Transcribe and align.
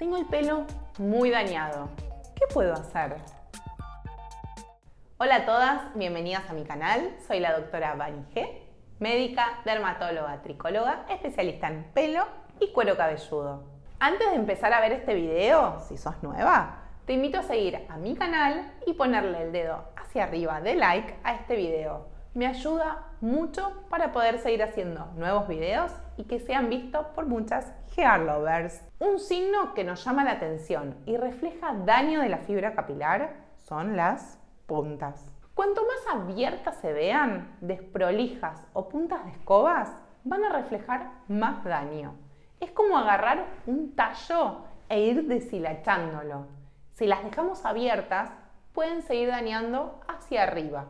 Tengo 0.00 0.16
el 0.16 0.24
pelo 0.24 0.64
muy 0.96 1.28
dañado. 1.28 1.90
¿Qué 2.34 2.46
puedo 2.54 2.72
hacer? 2.72 3.16
Hola 5.18 5.36
a 5.36 5.44
todas, 5.44 5.94
bienvenidas 5.94 6.48
a 6.48 6.54
mi 6.54 6.64
canal. 6.64 7.14
Soy 7.26 7.38
la 7.38 7.52
doctora 7.52 7.96
Vani 7.96 8.24
G, 8.34 8.48
médica, 8.98 9.60
dermatóloga, 9.66 10.40
tricóloga, 10.40 11.04
especialista 11.10 11.68
en 11.68 11.84
pelo 11.92 12.26
y 12.60 12.72
cuero 12.72 12.96
cabelludo. 12.96 13.62
Antes 13.98 14.30
de 14.30 14.36
empezar 14.36 14.72
a 14.72 14.80
ver 14.80 14.92
este 14.92 15.14
video, 15.14 15.78
si 15.80 15.98
sos 15.98 16.14
nueva, 16.22 16.78
te 17.04 17.12
invito 17.12 17.38
a 17.38 17.42
seguir 17.42 17.84
a 17.90 17.98
mi 17.98 18.14
canal 18.14 18.72
y 18.86 18.94
ponerle 18.94 19.42
el 19.42 19.52
dedo 19.52 19.84
hacia 19.96 20.24
arriba 20.24 20.62
de 20.62 20.76
like 20.76 21.14
a 21.24 21.34
este 21.34 21.56
video. 21.56 22.06
Me 22.32 22.46
ayuda 22.46 23.08
mucho 23.20 23.72
para 23.88 24.12
poder 24.12 24.38
seguir 24.38 24.62
haciendo 24.62 25.06
nuevos 25.16 25.48
videos 25.48 25.90
y 26.16 26.24
que 26.24 26.38
sean 26.38 26.70
vistos 26.70 27.06
por 27.06 27.26
muchas 27.26 27.72
hair 27.96 28.20
lovers. 28.20 28.82
Un 29.00 29.18
signo 29.18 29.74
que 29.74 29.82
nos 29.82 30.04
llama 30.04 30.22
la 30.22 30.32
atención 30.32 30.94
y 31.06 31.16
refleja 31.16 31.74
daño 31.84 32.20
de 32.20 32.28
la 32.28 32.38
fibra 32.38 32.74
capilar 32.74 33.34
son 33.56 33.96
las 33.96 34.38
puntas. 34.66 35.34
Cuanto 35.54 35.82
más 35.82 36.22
abiertas 36.22 36.76
se 36.76 36.92
vean, 36.92 37.56
desprolijas 37.60 38.62
o 38.74 38.88
puntas 38.88 39.24
de 39.24 39.32
escobas, 39.32 39.90
van 40.22 40.44
a 40.44 40.52
reflejar 40.52 41.10
más 41.26 41.64
daño. 41.64 42.14
Es 42.60 42.70
como 42.70 42.96
agarrar 42.96 43.44
un 43.66 43.96
tallo 43.96 44.66
e 44.88 45.00
ir 45.00 45.26
deshilachándolo. 45.26 46.46
Si 46.92 47.08
las 47.08 47.24
dejamos 47.24 47.64
abiertas, 47.64 48.30
pueden 48.72 49.02
seguir 49.02 49.30
dañando 49.30 50.00
hacia 50.06 50.44
arriba. 50.44 50.86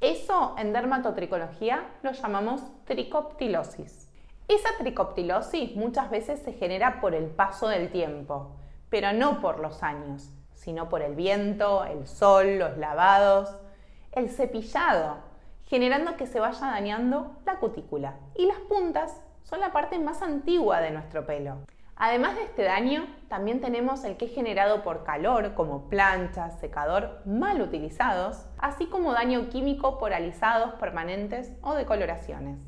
Eso 0.00 0.54
en 0.58 0.74
dermatotricología 0.74 1.86
lo 2.02 2.12
llamamos 2.12 2.60
tricoptilosis. 2.84 4.10
Esa 4.46 4.68
tricoptilosis 4.78 5.74
muchas 5.74 6.10
veces 6.10 6.40
se 6.42 6.52
genera 6.52 7.00
por 7.00 7.14
el 7.14 7.26
paso 7.26 7.68
del 7.68 7.90
tiempo, 7.90 8.56
pero 8.90 9.14
no 9.14 9.40
por 9.40 9.58
los 9.58 9.82
años, 9.82 10.30
sino 10.52 10.90
por 10.90 11.00
el 11.00 11.14
viento, 11.14 11.84
el 11.86 12.06
sol, 12.06 12.58
los 12.58 12.76
lavados, 12.76 13.56
el 14.12 14.28
cepillado, 14.28 15.16
generando 15.64 16.16
que 16.16 16.26
se 16.26 16.40
vaya 16.40 16.66
dañando 16.66 17.38
la 17.46 17.58
cutícula. 17.58 18.16
Y 18.34 18.46
las 18.46 18.58
puntas 18.58 19.20
son 19.44 19.60
la 19.60 19.72
parte 19.72 19.98
más 19.98 20.20
antigua 20.20 20.80
de 20.80 20.90
nuestro 20.90 21.24
pelo. 21.24 21.56
Además 21.98 22.36
de 22.36 22.42
este 22.42 22.62
daño, 22.62 23.06
también 23.28 23.62
tenemos 23.62 24.04
el 24.04 24.18
que 24.18 24.26
es 24.26 24.34
generado 24.34 24.82
por 24.82 25.02
calor, 25.02 25.54
como 25.54 25.88
planchas, 25.88 26.60
secador 26.60 27.22
mal 27.24 27.62
utilizados, 27.62 28.46
así 28.58 28.86
como 28.86 29.14
daño 29.14 29.48
químico 29.48 29.98
por 29.98 30.12
alisados 30.12 30.74
permanentes 30.74 31.52
o 31.62 31.74
decoloraciones. 31.74 32.60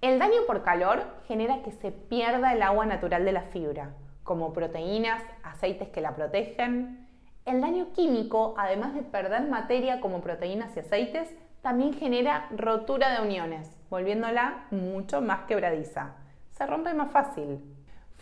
El 0.00 0.18
daño 0.18 0.40
por 0.48 0.64
calor 0.64 1.04
genera 1.28 1.62
que 1.62 1.70
se 1.70 1.92
pierda 1.92 2.52
el 2.52 2.62
agua 2.62 2.84
natural 2.84 3.24
de 3.24 3.30
la 3.30 3.42
fibra, 3.42 3.94
como 4.24 4.52
proteínas, 4.52 5.22
aceites 5.44 5.88
que 5.90 6.00
la 6.00 6.16
protegen. 6.16 7.06
El 7.44 7.60
daño 7.60 7.92
químico, 7.92 8.54
además 8.58 8.94
de 8.94 9.02
perder 9.02 9.48
materia 9.48 10.00
como 10.00 10.22
proteínas 10.22 10.76
y 10.76 10.80
aceites, 10.80 11.32
también 11.60 11.94
genera 11.94 12.48
rotura 12.50 13.12
de 13.12 13.24
uniones, 13.24 13.70
volviéndola 13.90 14.64
mucho 14.72 15.20
más 15.20 15.42
quebradiza. 15.42 16.16
Se 16.50 16.66
rompe 16.66 16.92
más 16.94 17.12
fácil. 17.12 17.60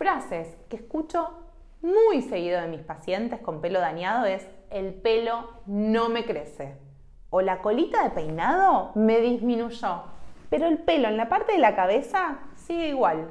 Frases 0.01 0.57
que 0.71 0.77
escucho 0.77 1.29
muy 1.83 2.23
seguido 2.23 2.59
de 2.59 2.69
mis 2.69 2.81
pacientes 2.81 3.39
con 3.41 3.61
pelo 3.61 3.81
dañado 3.81 4.25
es 4.25 4.49
el 4.71 4.95
pelo 4.95 5.51
no 5.67 6.09
me 6.09 6.25
crece 6.25 6.79
o 7.29 7.43
la 7.43 7.61
colita 7.61 8.03
de 8.05 8.09
peinado 8.09 8.93
me 8.95 9.21
disminuyó, 9.21 10.05
pero 10.49 10.69
el 10.69 10.79
pelo 10.79 11.09
en 11.09 11.19
la 11.19 11.29
parte 11.29 11.53
de 11.53 11.59
la 11.59 11.77
cabeza 11.77 12.39
sigue 12.55 12.89
igual. 12.89 13.31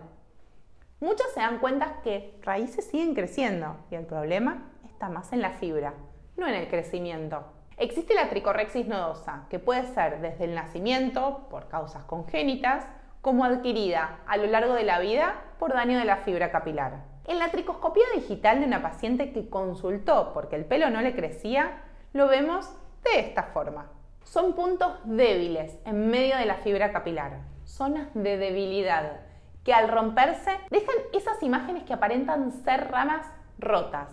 Muchos 0.99 1.25
se 1.33 1.39
dan 1.39 1.57
cuenta 1.57 2.01
que 2.03 2.39
raíces 2.43 2.85
siguen 2.85 3.15
creciendo 3.15 3.77
y 3.89 3.95
el 3.95 4.05
problema 4.05 4.69
está 4.85 5.09
más 5.09 5.33
en 5.33 5.41
la 5.41 5.53
fibra, 5.53 5.95
no 6.37 6.45
en 6.45 6.53
el 6.53 6.67
crecimiento. 6.67 7.45
Existe 7.77 8.13
la 8.13 8.29
tricorrexis 8.29 8.87
nodosa, 8.87 9.47
que 9.49 9.57
puede 9.57 9.87
ser 9.87 10.21
desde 10.21 10.43
el 10.43 10.53
nacimiento, 10.53 11.47
por 11.49 11.67
causas 11.67 12.03
congénitas, 12.03 12.85
como 13.21 13.43
adquirida 13.43 14.19
a 14.27 14.37
lo 14.37 14.45
largo 14.45 14.75
de 14.75 14.83
la 14.83 14.99
vida 14.99 15.45
por 15.59 15.73
daño 15.73 15.99
de 15.99 16.05
la 16.05 16.17
fibra 16.17 16.49
capilar. 16.49 17.03
En 17.27 17.37
la 17.37 17.51
tricoscopía 17.51 18.05
digital 18.15 18.61
de 18.61 18.65
una 18.65 18.81
paciente 18.81 19.31
que 19.31 19.49
consultó 19.49 20.31
porque 20.33 20.55
el 20.55 20.65
pelo 20.65 20.89
no 20.89 21.01
le 21.01 21.13
crecía, 21.13 21.83
lo 22.13 22.27
vemos 22.27 22.73
de 23.03 23.19
esta 23.19 23.43
forma. 23.43 23.91
Son 24.23 24.53
puntos 24.53 24.93
débiles 25.03 25.77
en 25.85 26.09
medio 26.09 26.37
de 26.37 26.45
la 26.45 26.55
fibra 26.55 26.91
capilar, 26.91 27.41
zonas 27.65 28.07
de 28.13 28.37
debilidad, 28.37 29.19
que 29.63 29.73
al 29.73 29.89
romperse 29.89 30.51
dejan 30.71 30.95
esas 31.13 31.43
imágenes 31.43 31.83
que 31.83 31.93
aparentan 31.93 32.51
ser 32.51 32.89
ramas 32.89 33.27
rotas. 33.59 34.09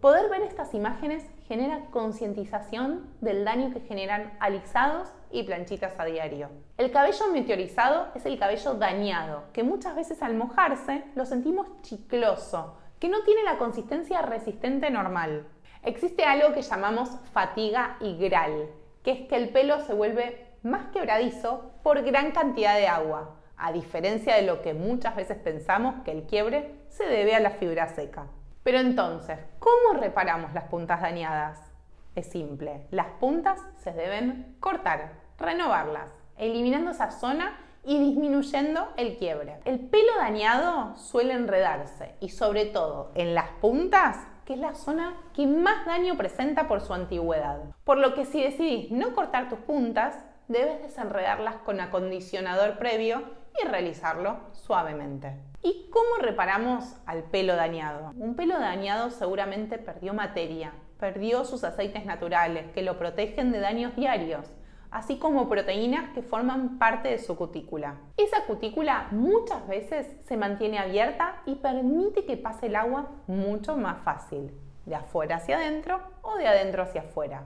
Poder 0.00 0.30
ver 0.30 0.42
estas 0.42 0.72
imágenes 0.72 1.26
genera 1.46 1.86
concientización 1.90 3.08
del 3.20 3.44
daño 3.44 3.72
que 3.72 3.80
generan 3.80 4.32
alisados 4.40 5.08
y 5.30 5.44
planchitas 5.44 5.98
a 5.98 6.04
diario. 6.04 6.50
El 6.76 6.90
cabello 6.90 7.32
meteorizado 7.32 8.08
es 8.14 8.26
el 8.26 8.38
cabello 8.38 8.74
dañado, 8.74 9.44
que 9.52 9.62
muchas 9.62 9.94
veces 9.94 10.22
al 10.22 10.34
mojarse 10.34 11.04
lo 11.14 11.24
sentimos 11.24 11.68
chicloso, 11.82 12.78
que 12.98 13.08
no 13.08 13.22
tiene 13.22 13.44
la 13.44 13.58
consistencia 13.58 14.22
resistente 14.22 14.90
normal. 14.90 15.46
Existe 15.82 16.24
algo 16.24 16.52
que 16.52 16.62
llamamos 16.62 17.10
fatiga 17.32 17.96
igral, 18.00 18.68
que 19.02 19.12
es 19.12 19.28
que 19.28 19.36
el 19.36 19.50
pelo 19.50 19.80
se 19.80 19.94
vuelve 19.94 20.46
más 20.62 20.86
quebradizo 20.86 21.70
por 21.82 22.02
gran 22.02 22.32
cantidad 22.32 22.76
de 22.76 22.88
agua, 22.88 23.36
a 23.56 23.72
diferencia 23.72 24.34
de 24.34 24.42
lo 24.42 24.62
que 24.62 24.74
muchas 24.74 25.14
veces 25.14 25.38
pensamos 25.38 26.02
que 26.04 26.10
el 26.10 26.24
quiebre 26.24 26.74
se 26.88 27.06
debe 27.06 27.34
a 27.34 27.40
la 27.40 27.50
fibra 27.50 27.88
seca. 27.88 28.26
Pero 28.66 28.80
entonces, 28.80 29.38
¿cómo 29.60 30.00
reparamos 30.00 30.52
las 30.52 30.64
puntas 30.64 31.00
dañadas? 31.00 31.72
Es 32.16 32.26
simple, 32.26 32.88
las 32.90 33.06
puntas 33.20 33.62
se 33.76 33.92
deben 33.92 34.56
cortar, 34.58 35.12
renovarlas, 35.38 36.10
eliminando 36.36 36.90
esa 36.90 37.12
zona 37.12 37.56
y 37.84 37.96
disminuyendo 38.00 38.88
el 38.96 39.18
quiebre. 39.18 39.60
El 39.66 39.78
pelo 39.78 40.10
dañado 40.18 40.96
suele 40.96 41.34
enredarse 41.34 42.16
y 42.18 42.30
sobre 42.30 42.64
todo 42.64 43.12
en 43.14 43.36
las 43.36 43.50
puntas, 43.60 44.26
que 44.44 44.54
es 44.54 44.58
la 44.58 44.74
zona 44.74 45.14
que 45.32 45.46
más 45.46 45.86
daño 45.86 46.16
presenta 46.16 46.66
por 46.66 46.80
su 46.80 46.92
antigüedad. 46.92 47.60
Por 47.84 47.98
lo 47.98 48.14
que 48.14 48.24
si 48.24 48.42
decidís 48.42 48.90
no 48.90 49.14
cortar 49.14 49.48
tus 49.48 49.60
puntas, 49.60 50.24
debes 50.48 50.82
desenredarlas 50.82 51.58
con 51.58 51.78
acondicionador 51.78 52.78
previo 52.78 53.22
y 53.62 53.68
realizarlo 53.68 54.40
suavemente. 54.50 55.36
¿Y 55.62 55.88
cómo 55.90 56.16
reparamos 56.20 56.96
al 57.06 57.24
pelo 57.24 57.56
dañado? 57.56 58.12
Un 58.18 58.36
pelo 58.36 58.58
dañado 58.58 59.10
seguramente 59.10 59.78
perdió 59.78 60.14
materia, 60.14 60.72
perdió 61.00 61.44
sus 61.44 61.64
aceites 61.64 62.04
naturales 62.04 62.70
que 62.72 62.82
lo 62.82 62.98
protegen 62.98 63.52
de 63.52 63.60
daños 63.60 63.96
diarios, 63.96 64.46
así 64.90 65.18
como 65.18 65.48
proteínas 65.48 66.10
que 66.10 66.22
forman 66.22 66.78
parte 66.78 67.08
de 67.08 67.18
su 67.18 67.36
cutícula. 67.36 67.96
Esa 68.16 68.44
cutícula 68.44 69.08
muchas 69.10 69.66
veces 69.66 70.06
se 70.26 70.36
mantiene 70.36 70.78
abierta 70.78 71.42
y 71.46 71.56
permite 71.56 72.24
que 72.24 72.36
pase 72.36 72.66
el 72.66 72.76
agua 72.76 73.10
mucho 73.26 73.76
más 73.76 74.02
fácil, 74.02 74.52
de 74.84 74.94
afuera 74.94 75.36
hacia 75.36 75.56
adentro 75.56 76.00
o 76.22 76.36
de 76.36 76.46
adentro 76.46 76.82
hacia 76.82 77.00
afuera 77.02 77.42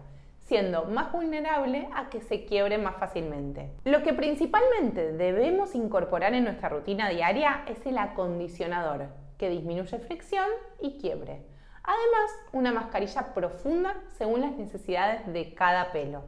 siendo 0.50 0.84
más 0.86 1.12
vulnerable 1.12 1.88
a 1.94 2.10
que 2.10 2.20
se 2.20 2.44
quiebre 2.44 2.76
más 2.76 2.96
fácilmente. 2.96 3.70
Lo 3.84 4.02
que 4.02 4.12
principalmente 4.12 5.12
debemos 5.12 5.76
incorporar 5.76 6.34
en 6.34 6.42
nuestra 6.42 6.68
rutina 6.68 7.08
diaria 7.08 7.62
es 7.68 7.86
el 7.86 7.96
acondicionador, 7.96 9.06
que 9.38 9.48
disminuye 9.48 9.96
fricción 10.00 10.48
y 10.80 10.98
quiebre. 10.98 11.46
Además, 11.84 12.32
una 12.50 12.72
mascarilla 12.72 13.32
profunda 13.32 13.94
según 14.18 14.40
las 14.40 14.50
necesidades 14.50 15.24
de 15.32 15.54
cada 15.54 15.92
pelo. 15.92 16.24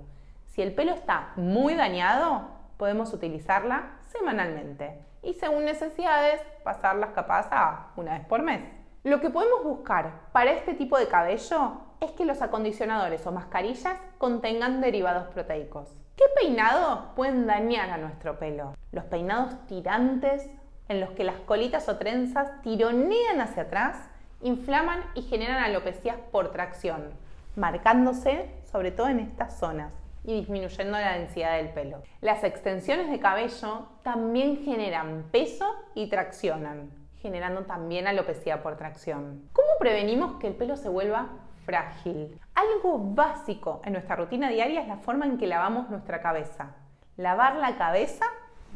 Si 0.47 0.63
el 0.63 0.73
pelo 0.73 0.93
está 0.93 1.33
muy 1.35 1.75
dañado, 1.75 2.47
podemos 2.77 3.13
utilizarla 3.13 3.99
semanalmente 4.13 5.01
y 5.25 5.35
según 5.35 5.65
necesidades 5.65 6.41
pasarlas 6.63 7.11
capaz 7.11 7.49
a 7.51 7.91
una 7.97 8.19
vez 8.19 8.27
por 8.29 8.43
mes. 8.43 8.82
Lo 9.05 9.21
que 9.21 9.31
podemos 9.31 9.65
buscar 9.65 10.13
para 10.31 10.53
este 10.53 10.75
tipo 10.75 10.97
de 10.97 11.09
cabello 11.09 11.73
es 12.01 12.13
que 12.13 12.25
los 12.25 12.41
acondicionadores 12.41 13.27
o 13.27 13.33
mascarillas 13.33 13.97
contengan 14.17 14.81
derivados 14.81 15.27
proteicos. 15.27 15.89
¿Qué 16.17 16.23
peinados 16.41 17.01
pueden 17.17 17.49
dañar 17.49 17.91
a 17.91 17.99
nuestro 17.99 18.39
pelo? 18.39 18.77
Los 18.93 19.03
peinados 19.07 19.67
tirantes, 19.67 20.49
en 20.89 21.01
los 21.01 21.11
que 21.11 21.25
las 21.25 21.35
colitas 21.41 21.89
o 21.89 21.97
trenzas 21.97 22.63
tironean 22.63 23.41
hacia 23.41 23.65
atrás, 23.65 24.09
inflaman 24.41 25.03
y 25.17 25.23
generan 25.23 25.65
alopecias 25.65 26.17
por 26.31 26.53
tracción, 26.53 27.11
marcándose 27.57 28.55
sobre 28.71 28.93
todo 28.93 29.09
en 29.09 29.19
estas 29.19 29.59
zonas 29.59 29.93
y 30.23 30.35
disminuyendo 30.35 30.93
la 30.93 31.19
densidad 31.19 31.57
del 31.57 31.71
pelo. 31.71 32.03
Las 32.21 32.45
extensiones 32.45 33.11
de 33.11 33.19
cabello 33.19 33.89
también 34.05 34.63
generan 34.65 35.25
peso 35.33 35.67
y 35.97 36.07
traccionan, 36.09 37.02
generando 37.23 37.63
también 37.63 38.09
alopecia 38.09 38.63
por 38.63 38.77
tracción. 38.77 39.49
¿Cómo 39.53 39.69
prevenimos 39.79 40.41
que 40.41 40.49
el 40.49 40.55
pelo 40.55 40.77
se 40.77 40.89
vuelva 40.89 41.29
frágil? 41.65 42.39
Algo 42.55 42.99
básico 42.99 43.81
en 43.85 43.93
nuestra 43.93 44.17
rutina 44.17 44.49
diaria 44.51 44.83
es 44.83 44.89
la 44.89 44.97
forma 44.97 45.25
en 45.25 45.39
que 45.39 45.47
lavamos 45.47 45.89
nuestra 45.89 46.21
cabeza. 46.21 46.75
Lavar 47.17 47.57
la 47.57 47.77
cabeza 47.77 48.27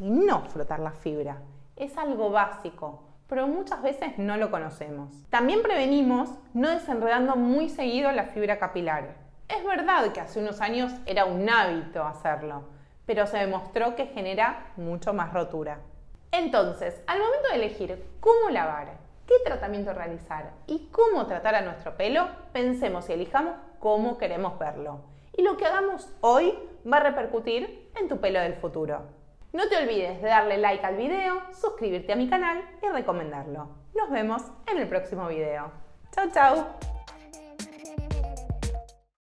y 0.00 0.08
no 0.08 0.42
frotar 0.42 0.78
la 0.78 0.92
fibra. 0.92 1.38
Es 1.74 1.98
algo 1.98 2.30
básico. 2.30 3.02
pero 3.28 3.48
muchas 3.48 3.82
veces 3.82 4.18
no 4.18 4.36
lo 4.36 4.52
conocemos. 4.52 5.10
También 5.30 5.60
prevenimos 5.60 6.30
no 6.54 6.70
desenredando 6.70 7.34
muy 7.34 7.68
seguido 7.68 8.12
la 8.12 8.26
fibra 8.26 8.60
capilar. 8.60 9.16
Es 9.48 9.64
verdad 9.64 10.12
que 10.12 10.20
hace 10.20 10.38
unos 10.38 10.60
años 10.60 10.92
era 11.06 11.24
un 11.24 11.48
hábito 11.50 12.04
hacerlo, 12.04 12.62
pero 13.04 13.26
se 13.26 13.38
demostró 13.38 13.96
que 13.96 14.06
genera 14.06 14.68
mucho 14.76 15.12
más 15.12 15.32
rotura. 15.32 15.80
Entonces, 16.38 17.00
al 17.06 17.18
momento 17.18 17.48
de 17.48 17.54
elegir 17.54 18.04
cómo 18.20 18.50
lavar, 18.50 18.98
qué 19.26 19.34
tratamiento 19.44 19.94
realizar 19.94 20.52
y 20.66 20.90
cómo 20.92 21.26
tratar 21.26 21.54
a 21.54 21.62
nuestro 21.62 21.96
pelo, 21.96 22.28
pensemos 22.52 23.08
y 23.08 23.14
elijamos 23.14 23.54
cómo 23.78 24.18
queremos 24.18 24.58
verlo. 24.58 25.00
Y 25.32 25.42
lo 25.42 25.56
que 25.56 25.64
hagamos 25.64 26.08
hoy 26.20 26.52
va 26.90 26.98
a 26.98 27.04
repercutir 27.04 27.90
en 27.98 28.08
tu 28.08 28.20
pelo 28.20 28.40
del 28.40 28.54
futuro. 28.54 29.00
No 29.54 29.66
te 29.68 29.78
olvides 29.78 30.20
de 30.20 30.28
darle 30.28 30.58
like 30.58 30.84
al 30.84 30.96
video, 30.96 31.40
suscribirte 31.58 32.12
a 32.12 32.16
mi 32.16 32.28
canal 32.28 32.62
y 32.82 32.88
recomendarlo. 32.88 33.68
Nos 33.94 34.10
vemos 34.10 34.42
en 34.70 34.76
el 34.76 34.88
próximo 34.88 35.28
video. 35.28 35.72
Chao, 36.12 36.26
chao. 36.30 36.95